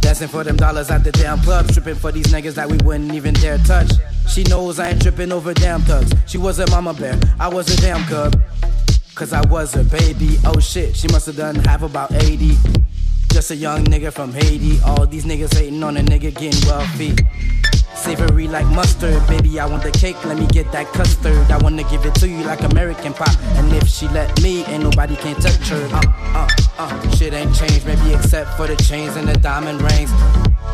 Dancing 0.00 0.28
for 0.28 0.44
them 0.44 0.56
dollars 0.56 0.90
at 0.90 1.04
the 1.04 1.12
damn 1.12 1.38
club, 1.40 1.68
tripping 1.68 1.94
for 1.94 2.12
these 2.12 2.26
niggas 2.26 2.54
that 2.54 2.68
we 2.68 2.76
wouldn't 2.78 3.12
even 3.14 3.34
dare 3.34 3.58
touch. 3.58 3.90
She 4.28 4.42
knows 4.44 4.78
I 4.78 4.90
ain't 4.90 5.02
tripping 5.02 5.32
over 5.32 5.54
damn 5.54 5.82
thugs. 5.82 6.12
She 6.26 6.38
was 6.38 6.58
a 6.58 6.70
mama 6.70 6.94
bear, 6.94 7.18
I 7.38 7.48
was 7.48 7.72
a 7.72 7.80
damn 7.80 8.04
cub. 8.04 8.40
Cause 9.14 9.32
I 9.32 9.46
was 9.46 9.72
her 9.74 9.84
baby. 9.84 10.38
Oh 10.44 10.58
shit, 10.58 10.96
she 10.96 11.06
must 11.08 11.26
have 11.26 11.36
done 11.36 11.54
half 11.54 11.82
about 11.82 12.12
80. 12.12 12.56
Just 13.30 13.52
a 13.52 13.56
young 13.56 13.84
nigga 13.84 14.12
from 14.12 14.32
Haiti. 14.32 14.80
All 14.84 15.06
these 15.06 15.24
niggas 15.24 15.54
hating 15.54 15.82
on 15.84 15.96
a 15.96 16.00
nigga 16.00 16.34
getting 16.34 16.68
wealthy. 16.68 17.14
Savory 17.94 18.48
like 18.48 18.66
mustard, 18.66 19.26
baby. 19.26 19.58
I 19.60 19.66
want 19.66 19.82
the 19.82 19.90
cake, 19.90 20.22
let 20.24 20.38
me 20.38 20.46
get 20.46 20.70
that 20.72 20.86
custard. 20.92 21.50
I 21.50 21.58
wanna 21.58 21.84
give 21.84 22.04
it 22.04 22.14
to 22.16 22.28
you 22.28 22.42
like 22.44 22.62
American 22.62 23.14
pop. 23.14 23.34
And 23.56 23.72
if 23.72 23.88
she 23.88 24.08
let 24.08 24.42
me, 24.42 24.64
ain't 24.66 24.82
nobody 24.82 25.16
can 25.16 25.36
touch 25.36 25.68
her. 25.68 25.88
Uh, 25.92 26.02
uh, 26.34 26.48
uh, 26.78 27.10
shit 27.16 27.32
ain't 27.32 27.54
changed, 27.54 27.86
maybe 27.86 28.14
except 28.14 28.56
for 28.56 28.66
the 28.66 28.76
chains 28.76 29.16
and 29.16 29.28
the 29.28 29.34
diamond 29.34 29.80
rings. 29.80 30.10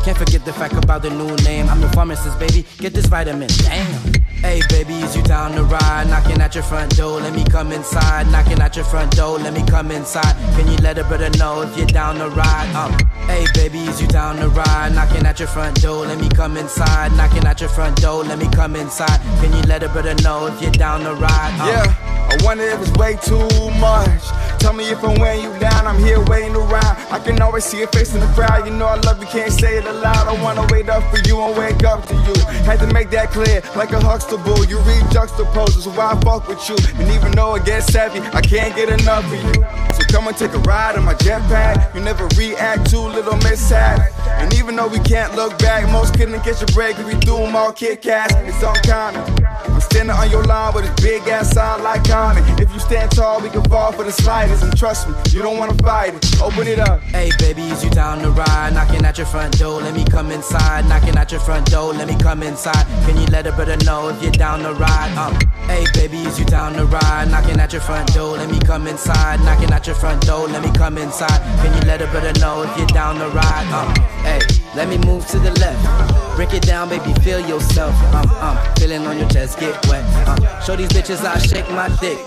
Can't 0.03 0.17
forget 0.17 0.43
the 0.45 0.53
fact 0.53 0.73
about 0.73 1.03
the 1.03 1.09
new 1.11 1.35
name. 1.45 1.69
I'm 1.69 1.79
the 1.79 1.89
pharmacist, 1.89 2.39
baby. 2.39 2.65
Get 2.79 2.93
this 2.93 3.05
vitamin. 3.05 3.49
Damn. 3.59 4.10
Hey, 4.41 4.59
baby, 4.69 4.95
is 4.95 5.15
you 5.15 5.21
down 5.21 5.51
to 5.53 5.63
ride? 5.63 6.07
Knocking 6.09 6.41
at 6.41 6.55
your 6.55 6.63
front 6.63 6.97
door, 6.97 7.21
let 7.21 7.33
me 7.33 7.43
come 7.45 7.71
inside. 7.71 8.27
Knocking 8.31 8.59
at 8.59 8.75
your 8.75 8.85
front 8.85 9.15
door, 9.15 9.37
let 9.37 9.53
me 9.53 9.63
come 9.67 9.91
inside. 9.91 10.35
Can 10.57 10.67
you 10.67 10.75
let 10.77 10.97
a 10.97 11.03
brother 11.03 11.29
know 11.37 11.61
if 11.61 11.77
you're 11.77 11.85
down 11.85 12.15
to 12.15 12.27
ride? 12.29 12.73
Um, 12.75 12.91
hey, 13.27 13.45
baby, 13.53 13.79
is 13.79 14.01
you 14.01 14.07
down 14.07 14.37
to 14.37 14.49
ride? 14.49 14.93
Knocking 14.95 15.25
at 15.27 15.37
your 15.39 15.47
front 15.47 15.79
door, 15.81 16.05
let 16.07 16.19
me 16.19 16.27
come 16.27 16.57
inside. 16.57 17.11
Knocking 17.15 17.45
at 17.45 17.61
your 17.61 17.69
front 17.69 18.01
door, 18.01 18.23
let 18.23 18.39
me 18.39 18.47
come 18.51 18.75
inside. 18.75 19.19
Can 19.41 19.53
you 19.53 19.61
let 19.63 19.83
a 19.83 19.89
brother 19.89 20.15
know 20.23 20.47
if 20.47 20.59
you're 20.61 20.71
down 20.71 21.01
to 21.01 21.13
ride? 21.13 21.59
Um, 21.61 21.67
Yeah, 21.69 22.10
I 22.31 22.37
wonder 22.45 22.63
if 22.63 22.79
it's 22.79 22.91
way 22.97 23.17
too 23.21 23.43
much. 23.75 24.23
Tell 24.61 24.71
me 24.71 24.89
if 24.89 25.03
I'm 25.03 25.19
weighing 25.19 25.43
you 25.43 25.59
down, 25.59 25.85
I'm 25.85 25.99
here 25.99 26.23
waiting 26.27 26.55
around. 26.55 26.95
I 27.11 27.19
can 27.19 27.41
always 27.41 27.65
see 27.65 27.79
your 27.79 27.89
face 27.89 28.13
in 28.13 28.21
the 28.21 28.27
crowd. 28.27 28.65
You 28.65 28.71
know 28.71 28.85
I 28.85 28.95
love 29.01 29.19
you, 29.19 29.27
can't 29.27 29.51
say 29.51 29.75
it 29.75 29.83
aloud. 29.83 30.29
I 30.29 30.41
wanna 30.41 30.65
wait 30.71 30.87
up 30.87 31.03
for 31.11 31.19
you 31.27 31.41
and 31.41 31.57
wake 31.57 31.83
up 31.83 32.05
to 32.07 32.15
you. 32.15 32.33
Had 32.63 32.79
to 32.79 32.87
make 32.93 33.09
that 33.09 33.31
clear, 33.31 33.61
like 33.75 33.91
a 33.91 33.99
Huxtable. 33.99 34.63
You 34.63 34.79
read 34.79 35.03
juxtaposes, 35.11 35.93
why 35.97 36.13
I 36.13 36.21
fuck 36.21 36.47
with 36.47 36.63
you. 36.69 36.77
And 36.99 37.11
even 37.11 37.33
though 37.33 37.55
it 37.55 37.65
gets 37.65 37.93
heavy, 37.93 38.21
I 38.21 38.39
can't 38.39 38.73
get 38.77 38.87
enough 38.87 39.25
of 39.25 39.33
you. 39.33 39.53
So 39.95 40.01
come 40.07 40.29
and 40.29 40.37
take 40.37 40.53
a 40.53 40.59
ride 40.59 40.95
on 40.95 41.03
my 41.03 41.15
jetpack. 41.15 41.93
You 41.93 41.99
never 41.99 42.27
react 42.37 42.89
to 42.91 42.99
little 42.99 43.35
mishap. 43.43 43.99
And 44.39 44.53
even 44.53 44.77
though 44.77 44.87
we 44.87 44.99
can't 44.99 45.35
look 45.35 45.59
back, 45.59 45.91
most 45.91 46.13
couldn't 46.13 46.39
catch 46.43 46.61
a 46.61 46.65
break 46.67 46.97
if 46.97 47.05
we 47.05 47.19
do 47.19 47.35
them 47.35 47.57
all 47.57 47.73
Kit 47.73 48.01
Kats. 48.01 48.33
It's 48.37 48.63
uncommon. 48.63 49.40
Standing 49.81 50.15
on 50.15 50.29
your 50.29 50.43
line 50.43 50.73
with 50.73 50.85
this 50.85 51.05
big 51.05 51.27
ass 51.27 51.51
sign 51.51 51.83
like 51.83 52.03
Common. 52.07 52.43
If 52.59 52.71
you 52.73 52.79
stand 52.79 53.11
tall, 53.11 53.41
we 53.41 53.49
can 53.49 53.63
fall 53.63 53.91
for 53.91 54.03
the 54.03 54.11
slightest. 54.11 54.63
And 54.63 54.77
trust 54.77 55.09
me, 55.09 55.15
you 55.31 55.41
don't 55.41 55.57
wanna 55.57 55.73
fight 55.75 56.13
it. 56.15 56.41
Open 56.41 56.67
it 56.67 56.79
up. 56.79 57.01
Hey, 57.01 57.29
baby, 57.39 57.63
is 57.63 57.83
you 57.83 57.89
down 57.89 58.19
to 58.19 58.29
ride? 58.31 58.73
Knocking 58.73 59.03
at 59.05 59.17
your 59.17 59.27
front 59.27 59.57
door, 59.57 59.81
let 59.81 59.93
me 59.93 60.05
come 60.05 60.31
inside. 60.31 60.87
Knocking 60.87 61.17
at 61.17 61.31
your 61.31 61.41
front 61.41 61.69
door, 61.71 61.93
let 61.93 62.07
me 62.07 62.15
come 62.17 62.43
inside. 62.43 62.85
Can 63.05 63.17
you 63.17 63.25
let 63.27 63.47
a 63.47 63.51
brother 63.51 63.77
know 63.85 64.09
if 64.09 64.21
you're 64.21 64.31
down 64.31 64.59
to 64.59 64.73
ride? 64.73 65.11
Um, 65.17 65.33
hey, 65.67 65.85
baby, 65.93 66.19
is 66.19 66.39
you 66.39 66.45
down 66.45 66.73
to 66.73 66.85
ride? 66.85 67.29
Knocking 67.29 67.59
at 67.59 67.73
your 67.73 67.81
front 67.81 68.13
door, 68.13 68.37
let 68.37 68.49
me 68.49 68.59
come 68.59 68.87
inside. 68.87 69.39
Knocking 69.41 69.71
at 69.71 69.87
your 69.87 69.95
front 69.95 70.25
door, 70.25 70.47
let 70.47 70.63
me 70.63 70.71
come 70.71 70.97
inside. 70.97 71.39
Can 71.61 71.73
you 71.73 71.87
let 71.87 72.01
a 72.01 72.07
brother 72.07 72.33
know 72.39 72.63
if 72.63 72.77
you're 72.77 72.87
down 72.87 73.15
to 73.15 73.27
ride? 73.29 73.67
Um, 73.73 73.93
hey, 74.23 74.39
let 74.75 74.87
me 74.87 74.97
move 74.99 75.25
to 75.27 75.39
the 75.39 75.51
left. 75.59 76.35
Break 76.35 76.53
it 76.53 76.63
down, 76.63 76.89
baby, 76.89 77.13
feel 77.21 77.39
yourself. 77.39 77.93
Um, 78.13 78.29
um, 78.41 78.57
feeling 78.75 79.05
on 79.05 79.17
your 79.17 79.27
chest, 79.29 79.59
get 79.59 79.75
wet. 79.87 80.03
Um, 80.27 80.39
show 80.63 80.75
these 80.75 80.89
bitches 80.89 81.23
I 81.25 81.37
shake 81.39 81.69
my 81.71 81.89
dick. 81.99 82.17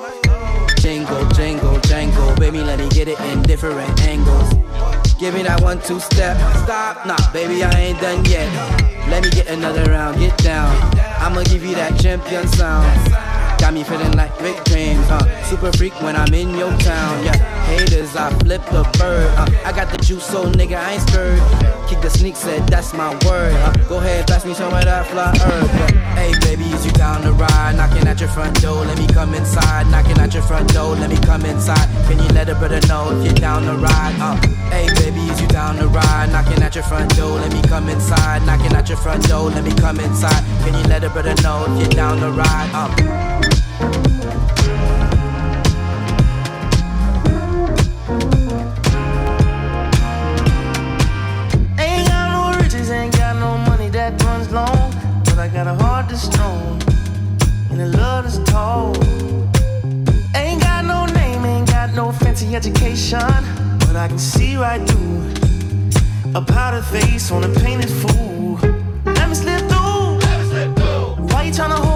Jingle, 0.78 1.26
jingle, 1.30 1.80
jangle. 1.80 2.35
Baby, 2.37 2.59
let 2.59 2.78
me 2.78 2.88
get 2.90 3.09
it 3.09 3.18
in 3.20 3.42
different 3.42 4.00
angles. 4.02 4.52
Give 5.18 5.33
me 5.33 5.42
that 5.44 5.62
one, 5.62 5.80
two 5.80 6.00
step. 6.00 6.37
Stop, 6.64 7.07
nah, 7.07 7.16
baby, 7.33 7.64
I 7.64 7.70
ain't 7.70 8.00
done 8.00 8.24
yet. 8.26 8.48
Let 9.09 9.22
me 9.24 9.30
get 9.30 9.48
another 9.48 9.85
round, 9.90 10.18
get 10.18 10.37
down. 10.38 10.76
I'ma 11.20 11.42
give 11.44 11.64
you 11.64 11.74
that 11.76 11.98
champion 12.00 12.46
sound. 12.48 13.03
Got 13.64 13.72
me 13.72 13.83
feeling 13.83 14.12
like 14.12 14.38
Rick 14.42 14.62
James, 14.66 15.09
uh, 15.09 15.42
super 15.44 15.72
freak 15.72 15.94
when 16.03 16.16
I'm 16.16 16.35
in 16.35 16.50
your 16.50 16.70
town. 16.81 17.24
Yeah, 17.24 17.33
haters, 17.64 18.14
I 18.14 18.29
flip 18.40 18.62
the 18.66 18.83
bird. 18.98 19.27
Uh, 19.38 19.48
I 19.64 19.72
got 19.72 19.90
the 19.90 19.96
juice, 20.05 20.27
so 20.27 20.44
nigga, 20.53 20.77
I 20.77 20.92
ain't 20.92 21.09
scared. 21.09 21.40
Kick 21.88 22.03
the 22.03 22.11
sneak, 22.11 22.37
said 22.37 22.68
that's 22.68 22.92
my 22.92 23.09
word. 23.24 23.55
Uh, 23.55 23.72
go 23.88 23.96
ahead, 23.96 24.27
pass 24.27 24.44
me 24.44 24.53
some 24.53 24.70
of 24.74 24.85
that 24.85 25.07
fly 25.07 25.33
herb. 25.40 25.64
Yeah. 25.64 26.14
Hey, 26.14 26.33
baby, 26.42 26.64
is 26.74 26.85
you 26.85 26.92
down 26.92 27.22
to 27.22 27.33
ride? 27.33 27.77
Knocking 27.77 28.07
at 28.07 28.20
your 28.20 28.29
front 28.29 28.61
door, 28.61 28.85
let 28.85 28.98
me 28.98 29.07
come 29.07 29.33
inside. 29.33 29.87
Knocking 29.87 30.18
at 30.18 30.35
your 30.35 30.42
front 30.42 30.68
door, 30.74 30.94
let 30.96 31.09
me 31.09 31.16
come 31.24 31.46
inside. 31.46 31.88
Can 32.07 32.18
you 32.18 32.29
let 32.37 32.50
a 32.50 32.55
brother 32.57 32.81
know 32.87 33.16
if 33.16 33.24
you're 33.24 33.33
down 33.33 33.62
to 33.62 33.72
ride? 33.81 34.14
Uh, 34.20 34.37
hey, 34.68 34.92
baby, 35.00 35.20
is 35.33 35.40
you 35.40 35.48
down 35.48 35.77
to 35.77 35.88
ride? 35.88 36.31
Knocking 36.31 36.62
at 36.62 36.74
your 36.74 36.85
front 36.85 37.16
door, 37.16 37.40
let 37.40 37.50
me 37.50 37.62
come 37.62 37.88
inside. 37.88 38.44
Knocking 38.44 38.77
at 38.77 38.90
your 38.90 38.98
front 38.98 39.27
door, 39.27 39.48
let 39.48 39.64
me 39.64 39.72
come 39.77 39.98
inside. 40.00 40.44
Can 40.64 40.74
you 40.74 40.85
let 40.85 41.03
a 41.03 41.09
brother 41.09 41.35
know 41.42 41.64
if 41.66 41.81
you're 41.81 41.96
down 41.96 42.20
to 42.20 42.31
ride? 42.31 42.70
Uh, 42.74 43.34
heart 56.04 56.10
that's 56.10 56.22
strong 56.22 56.82
and 57.70 57.80
a 57.80 57.86
love 57.86 58.24
that's 58.24 58.38
tall. 58.50 58.94
Ain't 60.34 60.60
got 60.60 60.84
no 60.84 61.06
name, 61.06 61.44
ain't 61.44 61.68
got 61.68 61.94
no 61.94 62.12
fancy 62.12 62.54
education. 62.54 63.18
But 63.80 63.96
I 63.96 64.08
can 64.08 64.18
see 64.18 64.56
right 64.56 64.80
through 64.88 65.32
a 66.34 66.42
powdered 66.42 66.84
face 66.84 67.30
on 67.30 67.44
a 67.44 67.48
painted 67.60 67.90
fool. 67.90 68.58
Let 69.04 69.28
me 69.28 69.34
slip 69.34 69.60
through. 69.60 70.18
Why 71.30 71.44
you 71.44 71.52
tryna 71.52 71.78
hold 71.78 71.93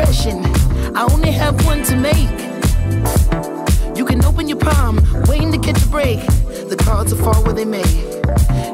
impression, 0.00 0.42
I 0.96 1.06
only 1.12 1.30
have 1.30 1.62
one 1.66 1.82
to 1.84 1.96
make. 1.96 2.30
You 3.96 4.04
can 4.06 4.24
open 4.24 4.48
your 4.48 4.56
palm, 4.58 4.98
waiting 5.28 5.52
to 5.52 5.58
catch 5.58 5.82
a 5.82 5.88
break. 5.88 6.20
The 6.68 6.76
cards 6.76 7.12
will 7.12 7.22
fall 7.22 7.44
where 7.44 7.52
they 7.52 7.66
may. 7.66 7.84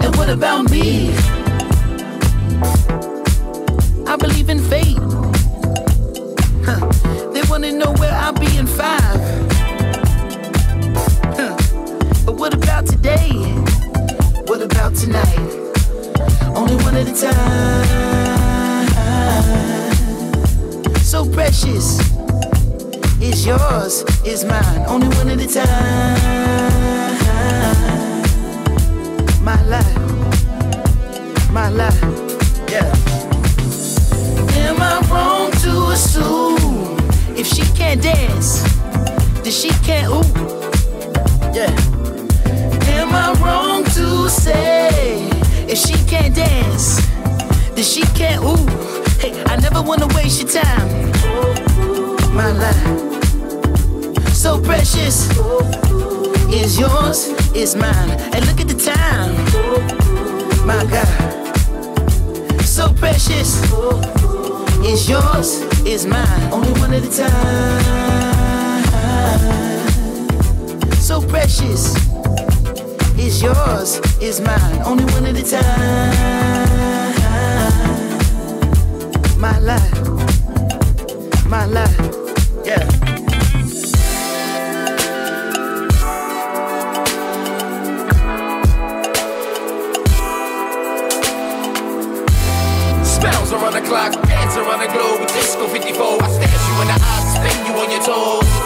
And 0.03 0.15
what 0.17 0.29
about 0.29 0.71
me? 0.71 1.12
I 4.07 4.17
believe 4.17 4.49
in 4.51 4.61
fate. 4.71 4.99
Huh. 6.65 6.87
They 7.33 7.43
wanna 7.51 7.73
know 7.73 7.93
where 7.95 8.12
I'll 8.12 8.33
be 8.33 8.57
in 8.57 8.69
five. 8.69 9.21
Huh. 11.39 11.57
But 12.25 12.37
what 12.37 12.55
about 12.55 12.87
today? 12.87 13.33
What 14.47 14.62
about 14.62 14.95
tonight? 14.95 15.39
Only 16.55 16.77
one 16.85 16.95
at 16.97 17.09
a 17.09 17.15
time. 17.21 18.07
So 21.07 21.25
precious. 21.25 22.01
It's 23.21 23.47
yours, 23.47 24.03
it's 24.25 24.42
mine. 24.42 24.85
Only 24.88 25.07
one 25.16 25.29
at 25.31 25.40
a 25.40 25.47
time. 25.47 26.19
My 29.45 29.62
life. 29.62 29.99
My 31.53 31.69
life. 31.69 32.03
Yeah. 32.69 32.92
Am 34.66 34.83
I 34.83 35.01
wrong 35.09 35.53
to 35.62 35.90
assume 35.92 36.99
if 37.38 37.47
she 37.47 37.62
can't 37.77 38.03
dance, 38.03 38.62
then 39.45 39.53
she 39.53 39.69
can't 39.87 40.11
ooh? 40.11 40.27
Yeah. 41.55 41.71
Am 42.99 43.14
I 43.14 43.33
wrong 43.40 43.85
to 43.95 44.29
say 44.29 45.29
if 45.69 45.79
she 45.79 45.95
can't 46.11 46.35
dance, 46.35 47.01
then 47.77 47.85
she 47.85 48.03
can't 48.19 48.42
ooh? 48.42 48.96
Hey, 49.18 49.33
I 49.46 49.57
never 49.57 49.83
wanna 49.83 50.07
waste 50.14 50.42
your 50.42 50.50
time. 50.50 50.88
My 52.35 52.50
life, 52.52 53.24
so 54.35 54.61
precious, 54.61 55.31
is 56.52 56.79
yours, 56.79 57.29
is 57.55 57.74
mine. 57.74 58.11
And 58.35 58.46
look 58.46 58.61
at 58.61 58.68
the 58.68 58.76
time, 58.76 59.35
my 60.66 60.85
God, 60.85 61.07
so 62.62 62.92
precious, 62.92 63.62
is 64.85 65.09
yours, 65.09 65.62
is 65.87 66.05
mine. 66.07 66.52
Only 66.52 66.72
one 66.81 66.92
at 66.92 67.02
a 67.02 67.11
time. 67.11 67.96
So 71.00 71.20
precious 71.22 71.96
is 73.18 73.42
yours, 73.42 74.00
is 74.20 74.40
mine. 74.40 74.83
Only 74.85 75.05
one 75.14 75.24
at 75.24 75.37
a 75.37 75.42
time. 75.42 76.65
My 79.38 79.59
life, 79.59 80.01
my 81.46 81.66
life, 81.66 82.01
yeah. 82.64 82.88
Spells 93.05 93.53
around 93.53 93.75
the 93.75 93.83
clock, 93.87 94.12
dance 94.27 94.57
around 94.57 94.81
the 94.81 94.88
globe 94.92 95.29
disco 95.29 95.68
54. 95.68 96.22
I 96.22 96.29
stare 96.31 96.49
you 96.49 96.81
in 96.81 96.88
the 96.88 96.99
eyes, 96.99 97.35
spin 97.35 97.66
you 97.66 97.72
on 97.79 97.90
your 97.90 98.03
toes. 98.03 98.65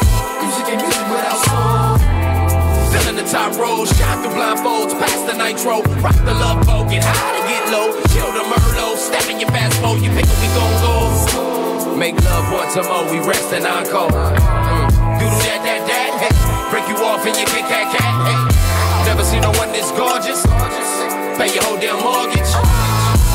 The 3.20 3.28
top 3.28 3.52
rows, 3.60 3.92
shine 4.00 4.22
through 4.24 4.32
blindfolds, 4.32 4.96
past 4.96 5.28
the 5.28 5.36
nitro. 5.36 5.84
Rock 6.00 6.16
the 6.24 6.32
love 6.40 6.64
boat, 6.64 6.88
get 6.88 7.04
high 7.04 7.36
to 7.36 7.42
get 7.44 7.64
low. 7.68 7.92
Kill 8.16 8.32
the 8.32 8.44
Merlot, 8.48 8.96
step 8.96 9.28
in 9.28 9.36
your 9.40 9.50
fast 9.52 9.76
mode, 9.84 10.00
you 10.00 10.08
pick 10.16 10.24
it, 10.24 10.38
we 10.40 10.48
gon' 10.56 10.74
go. 10.80 11.96
Make 11.96 12.16
love 12.24 12.48
once 12.48 12.76
a 12.80 12.82
more, 12.88 13.04
we 13.12 13.20
rest 13.20 13.52
and 13.52 13.66
encore. 13.68 14.08
Mm. 14.08 15.20
Doodle 15.20 15.40
that, 15.44 15.60
that, 15.68 15.80
that, 15.84 16.12
hey. 16.16 16.32
Break 16.72 16.88
you 16.88 16.96
off 17.04 17.20
and 17.28 17.36
you 17.36 17.44
kick 17.52 17.68
cat, 17.68 17.92
cat, 17.92 18.14
hey. 18.24 18.40
Never 19.04 19.24
seen 19.24 19.44
no 19.44 19.52
one 19.60 19.68
this 19.68 19.92
gorgeous. 19.92 20.40
Pay 21.36 21.52
your 21.52 21.64
whole 21.68 21.76
damn 21.76 22.00
mortgage. 22.00 22.48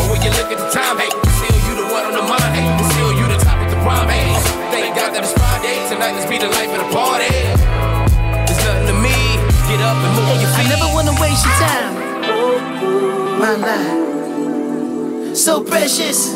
But 0.01 0.09
when 0.09 0.19
you 0.25 0.33
look 0.33 0.49
at 0.49 0.57
the 0.57 0.69
time, 0.73 0.97
hey, 0.97 1.13
still 1.13 1.61
you 1.69 1.73
the 1.77 1.85
one 1.93 2.09
on 2.09 2.15
the 2.17 2.25
mind, 2.25 2.51
hey, 2.57 2.65
still 2.89 3.13
you 3.13 3.25
the 3.29 3.37
top 3.37 3.61
of 3.61 3.69
the 3.69 3.77
prime, 3.85 4.09
hey. 4.09 4.33
Thank 4.73 4.97
God 4.97 5.13
that 5.13 5.21
it's 5.21 5.33
Friday, 5.37 5.77
tonight 5.93 6.17
let's 6.17 6.25
be 6.25 6.41
the 6.41 6.49
life 6.49 6.73
of 6.73 6.81
the 6.81 6.89
party. 6.89 7.74
I 10.17 10.65
never 10.69 10.87
wanna 10.93 11.11
waste 11.19 11.45
your 11.45 11.55
time. 11.67 11.93
My 13.39 13.55
life, 13.55 15.35
so 15.35 15.63
precious, 15.63 16.33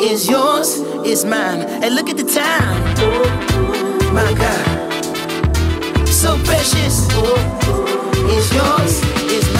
is 0.00 0.28
yours, 0.28 0.78
is 1.04 1.24
mine. 1.24 1.60
And 1.82 1.94
look 1.94 2.08
at 2.08 2.16
the 2.16 2.24
time. 2.24 2.76
My 4.14 4.32
God, 4.34 4.64
so 6.08 6.38
precious, 6.44 7.06
is 8.36 8.52
yours, 8.54 9.02
is 9.30 9.44
mine. 9.52 9.53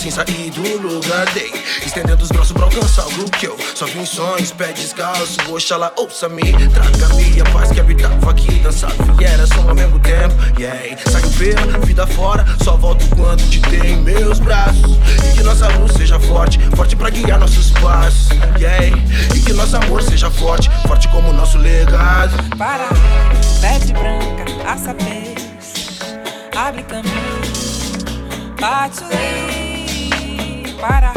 Sem 0.00 0.10
sair 0.10 0.50
do 0.52 0.62
lugar, 0.78 1.26
dei. 1.34 1.52
Estendendo 1.84 2.22
os 2.22 2.30
braços 2.30 2.52
pra 2.52 2.64
alcançar 2.64 3.02
algo 3.02 3.30
que 3.32 3.46
eu 3.46 3.56
só 3.74 3.84
vi 3.84 3.98
em 3.98 4.06
sonhos, 4.06 4.50
pé 4.50 4.72
descalço. 4.72 5.36
Oxalá, 5.50 5.92
ouça-me, 5.94 6.40
traga-me 6.70 7.40
a 7.40 7.44
paz 7.50 7.70
que 7.70 7.80
habitava 7.80 8.30
aqui. 8.30 8.50
Dançava 8.60 8.94
e 9.20 9.24
era 9.24 9.46
som 9.46 9.68
ao 9.68 9.74
mesmo 9.74 9.98
tempo. 9.98 10.34
Yeah, 10.58 10.96
saio 11.10 11.30
pela 11.32 11.78
vida 11.84 12.06
fora, 12.06 12.46
só 12.64 12.78
volto 12.78 13.04
quando 13.14 13.46
te 13.50 13.60
tenho 13.60 13.84
em 13.84 14.00
meus 14.02 14.38
braços. 14.38 14.96
E 15.28 15.36
que 15.36 15.42
nossa 15.42 15.68
luz 15.68 15.92
seja 15.92 16.18
forte, 16.18 16.58
forte 16.74 16.96
pra 16.96 17.10
guiar 17.10 17.38
nossos 17.38 17.70
passos. 17.72 18.30
Yeah, 18.58 18.96
e 19.34 19.40
que 19.40 19.52
nosso 19.52 19.76
amor 19.76 20.02
seja 20.02 20.30
forte, 20.30 20.70
forte 20.88 21.08
como 21.08 21.30
nosso 21.30 21.58
legado. 21.58 22.32
Para, 22.56 22.88
pede 23.60 23.92
branca, 23.92 24.44
assa 24.66 24.94
peixe, 24.94 25.98
abre 26.56 26.82
caminho, 26.84 27.40
bate 28.58 29.04
o 29.04 29.08
lei 29.08 29.69
para 30.80 31.12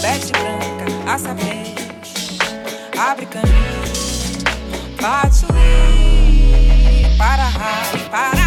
Bete 0.00 0.32
branca, 0.32 1.12
a 1.12 1.18
saber 1.18 1.74
Abre 2.98 3.26
caminho 3.26 3.56
Bate 5.00 5.46
para 7.18 7.50
para. 8.10 8.45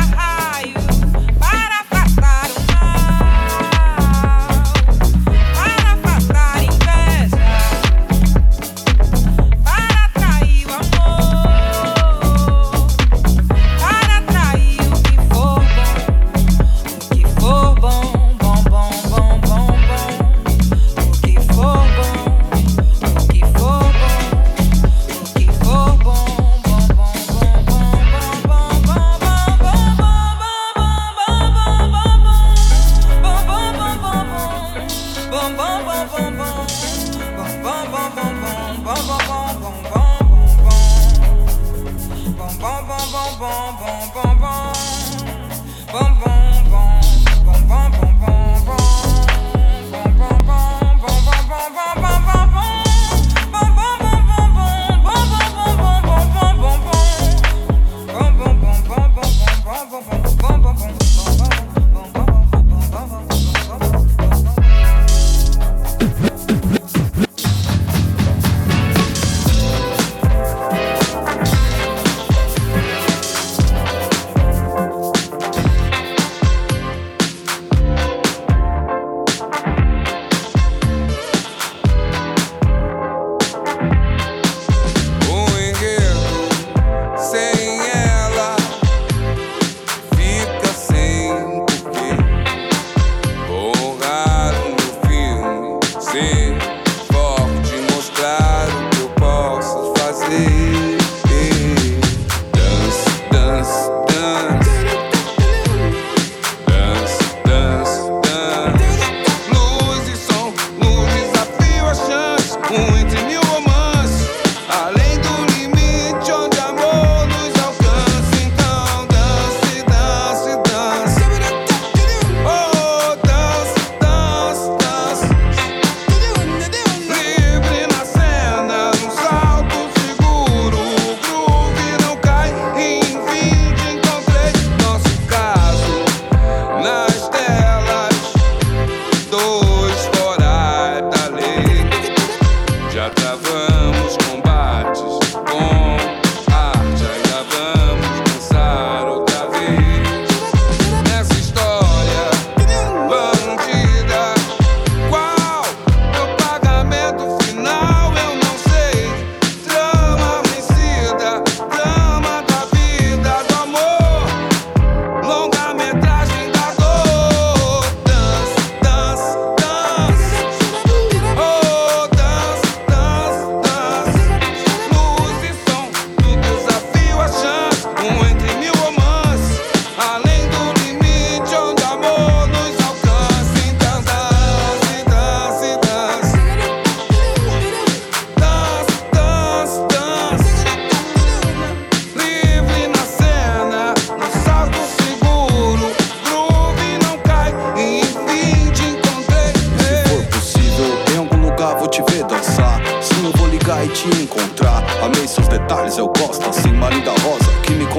Te 203.99 204.21
encontrar. 204.21 204.81
Amei 205.03 205.27
seus 205.27 205.47
detalhes, 205.49 205.97
eu 205.97 206.07
gosto 206.07 206.47
assim, 206.47 206.71
Marinda 206.71 207.11
Rosa, 207.11 207.48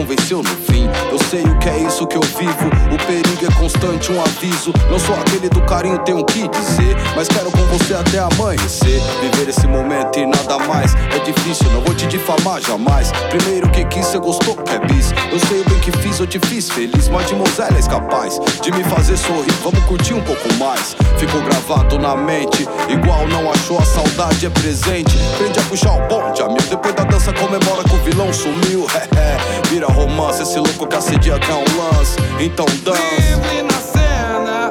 convenceu 0.00 0.42
no 0.42 0.56
fim. 0.72 0.88
Eu 1.10 1.18
sei 1.28 1.42
o 1.42 1.58
que 1.58 1.68
é 1.68 1.78
isso 1.78 2.06
que 2.06 2.16
eu 2.16 2.22
vivo. 2.22 2.68
O 2.92 3.06
perigo 3.06 3.46
é 3.46 3.54
constante, 3.60 4.10
um 4.10 4.20
aviso. 4.20 4.72
Não 4.90 4.98
sou 4.98 5.14
aquele 5.14 5.48
do 5.50 5.60
carinho, 5.62 5.98
tenho 5.98 6.24
que 6.24 6.48
dizer. 6.48 6.96
Mas 7.14 7.28
quero 7.28 7.50
com 7.50 7.62
você 7.66 7.94
até 7.94 8.18
amanhecer. 8.18 9.00
Viver 9.20 9.50
esse 9.50 9.66
momento 9.66 10.18
e 10.18 10.26
nada 10.26 10.58
mais. 10.60 10.94
É 11.14 11.18
difícil, 11.18 11.70
não 11.72 11.82
vou 11.82 11.94
te 11.94 12.06
difamar 12.06 12.62
jamais. 12.62 13.12
Primeiro 13.28 13.68
que 13.70 13.84
quis, 13.86 14.06
você 14.06 14.18
gostou, 14.18 14.56
quer 14.56 14.80
bis. 14.86 15.12
Eu 15.30 15.38
sei 15.48 15.60
o 15.60 15.64
bem 15.68 15.78
que 15.80 15.92
fiz, 15.92 16.18
eu 16.18 16.26
te 16.26 16.38
fiz 16.38 16.70
feliz. 16.70 17.08
Mademoiselle 17.08 17.76
és 17.76 17.86
capaz 17.86 18.40
de 18.62 18.72
me 18.72 18.82
fazer 18.84 19.18
sorrir. 19.18 19.52
Vamos 19.62 19.84
curtir 19.84 20.14
um 20.14 20.22
pouco 20.22 20.52
mais. 20.54 20.96
Ficou 21.18 21.42
gravado 21.42 21.98
na 21.98 22.16
mente. 22.16 22.66
Igual 22.88 23.26
não 23.28 23.50
achou 23.50 23.78
a 23.78 23.84
saudade 23.84 24.46
é 24.46 24.50
presente. 24.50 25.18
Prende 25.36 25.58
a 25.58 25.62
puxar 25.64 25.92
o 25.92 26.08
bonde, 26.08 26.40
amigo. 26.40 26.62
Depois 26.70 26.94
da 26.94 27.04
dança 27.04 27.32
comemora 27.34 27.84
que 27.84 27.94
o 27.94 27.98
vilão 27.98 28.32
sumiu. 28.32 28.86
É, 29.00 29.06
é. 29.16 29.68
Vira 29.68 29.89
romance, 29.90 30.42
esse 30.42 30.58
louco 30.58 30.86
que 30.86 30.96
assedia 30.96 31.38
que 31.38 31.50
é 31.50 31.54
um 31.54 31.64
lance. 31.76 32.16
Então 32.40 32.66
dança. 32.84 33.00
Livre 33.18 33.62
na 33.62 33.80
cena, 33.80 34.68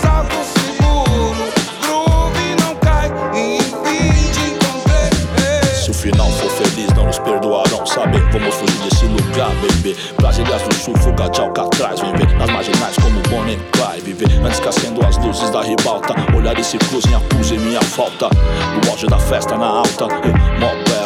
salto 0.00 0.36
seguro. 0.54 1.52
Groove 1.82 2.56
não 2.60 2.74
cai. 2.76 3.08
Enfim 3.32 4.32
te 4.32 4.50
encontrei. 4.52 5.74
Se 5.74 5.90
o 5.90 5.94
final 5.94 6.30
for 6.30 6.50
feliz, 6.50 6.92
não 6.94 7.06
nos 7.06 7.18
perdoarão. 7.18 7.86
Saber, 7.86 8.22
vamos 8.30 8.54
fugir 8.54 8.78
desse 8.88 9.04
lugar, 9.06 9.50
bebê. 9.56 9.96
Brasílias 10.16 10.62
do 10.62 10.74
sul, 10.74 10.96
fuga 10.98 11.28
de 11.28 11.40
Alcatraz. 11.40 12.00
Viver 12.00 12.32
nas 12.38 12.50
marginais 12.50 12.96
como 12.96 13.20
Bonnie 13.28 13.58
Clyde. 13.72 14.12
Viver 14.12 14.40
antes 14.44 14.60
que 14.60 14.68
acendam 14.68 15.08
as 15.08 15.16
luzes 15.18 15.50
da 15.50 15.62
ribalta. 15.62 16.14
Olhares 16.36 16.66
se 16.66 16.78
cruzem, 16.78 17.14
acusem 17.14 17.58
minha 17.58 17.82
falta. 17.82 18.28
No 18.82 18.90
auge 18.90 19.06
da 19.06 19.18
festa, 19.18 19.56
na 19.56 19.66
alta. 19.66 20.06
Bela, 20.06 20.58
mó 20.58 21.01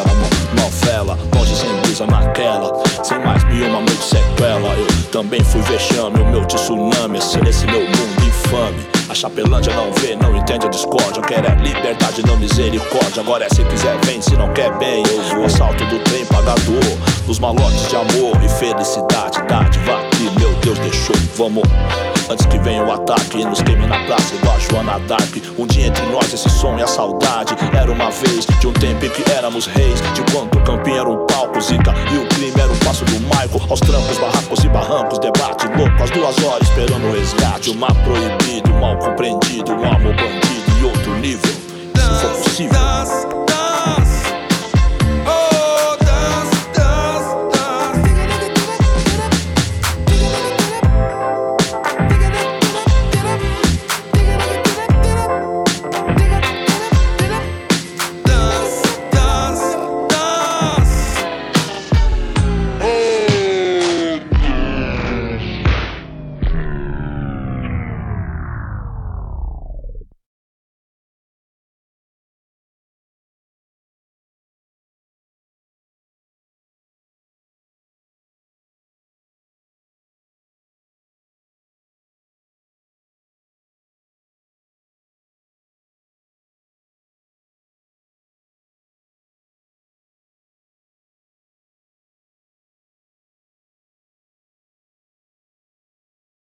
novela. 0.67 1.17
Longe 1.33 1.55
sem 1.55 1.73
brisa 1.81 2.05
naquela. 2.05 2.71
Sem 3.03 3.19
mais 3.19 3.43
nenhuma 3.45 3.79
noite 3.79 4.03
sequela. 4.03 4.69
Eu 4.75 4.87
também 5.11 5.43
fui 5.43 5.61
vexame, 5.61 6.19
o 6.19 6.25
meu 6.29 6.45
tsunami. 6.45 7.17
Esse, 7.17 7.39
esse 7.47 7.65
meu 7.65 7.81
mundo 7.81 8.27
infame. 8.27 8.85
A 9.09 9.15
Chapelândia 9.15 9.73
não 9.73 9.91
vê, 9.93 10.15
não 10.15 10.35
entende 10.35 10.65
a 10.67 10.69
discórdia. 10.69 11.21
Quer 11.23 11.45
é 11.45 11.55
liberdade, 11.55 12.25
não 12.25 12.37
misericórdia. 12.37 13.21
Agora 13.21 13.45
é 13.45 13.49
se 13.49 13.63
quiser, 13.63 13.97
vem, 14.05 14.21
se 14.21 14.35
não 14.35 14.51
quer, 14.53 14.77
bem, 14.77 15.03
eu 15.07 15.21
vou. 15.35 15.45
Assalto 15.45 15.85
do 15.85 15.99
trem 15.99 16.25
pagador, 16.25 16.97
dos 17.25 17.39
malotes 17.39 17.87
de 17.87 17.95
amor 17.95 18.37
e 18.43 18.49
felicidade. 18.49 19.41
Dádiva 19.47 19.99
que 20.11 20.39
meu 20.39 20.53
Deus 20.55 20.77
deixou, 20.79 21.15
vamos. 21.37 21.63
Antes 22.29 22.45
que 22.47 22.57
venha 22.59 22.83
o 22.83 22.91
ataque 22.91 23.45
nos 23.45 23.61
queime 23.61 23.87
na 23.87 23.97
praça, 24.05 24.35
igual 24.35 24.55
a 24.55 24.59
Joana 24.59 24.99
Dark. 25.07 25.33
Um 25.57 25.65
dia 25.65 25.87
entre 25.87 26.05
nós, 26.07 26.33
esse 26.33 26.49
som 26.49 26.77
e 26.77 26.83
a 26.83 26.87
saudade. 26.87 27.55
Era 27.73 27.89
uma 27.89 28.11
vez, 28.11 28.45
de 28.45 28.67
um 28.67 28.73
tempo 28.73 29.05
em 29.05 29.09
que 29.09 29.23
éramos 29.31 29.65
reis. 29.67 30.01
De 30.13 30.21
quando 30.31 30.53
o 30.55 30.63
campinho 30.63 30.97
era 30.97 31.09
um 31.09 31.25
palco, 31.25 31.61
zica. 31.61 31.93
E 32.11 32.17
o 32.17 32.27
crime 32.27 32.53
era 32.59 32.71
o 32.71 32.77
passo 32.85 33.05
do 33.05 33.19
Michael. 33.21 33.61
Aos 33.69 33.79
trancos, 33.79 34.17
barracos 34.17 34.63
e 34.63 34.67
barrancos, 34.67 35.19
debate 35.19 35.67
louco. 35.77 36.03
Às 36.03 36.09
duas 36.11 36.43
horas 36.43 36.67
esperando 36.67 37.07
o 37.07 37.13
resgate. 37.13 37.69
O 37.69 37.75
mar 37.75 37.93
proibido, 38.03 38.73
mal 38.73 38.97
compreendido. 38.97 39.71
Um 39.71 39.85
amor 39.85 40.13
bandido 40.15 40.79
e 40.81 40.83
outro 40.83 41.13
nível. 41.19 41.53
Se 41.95 42.21
for 42.21 42.43
possível. 42.43 43.56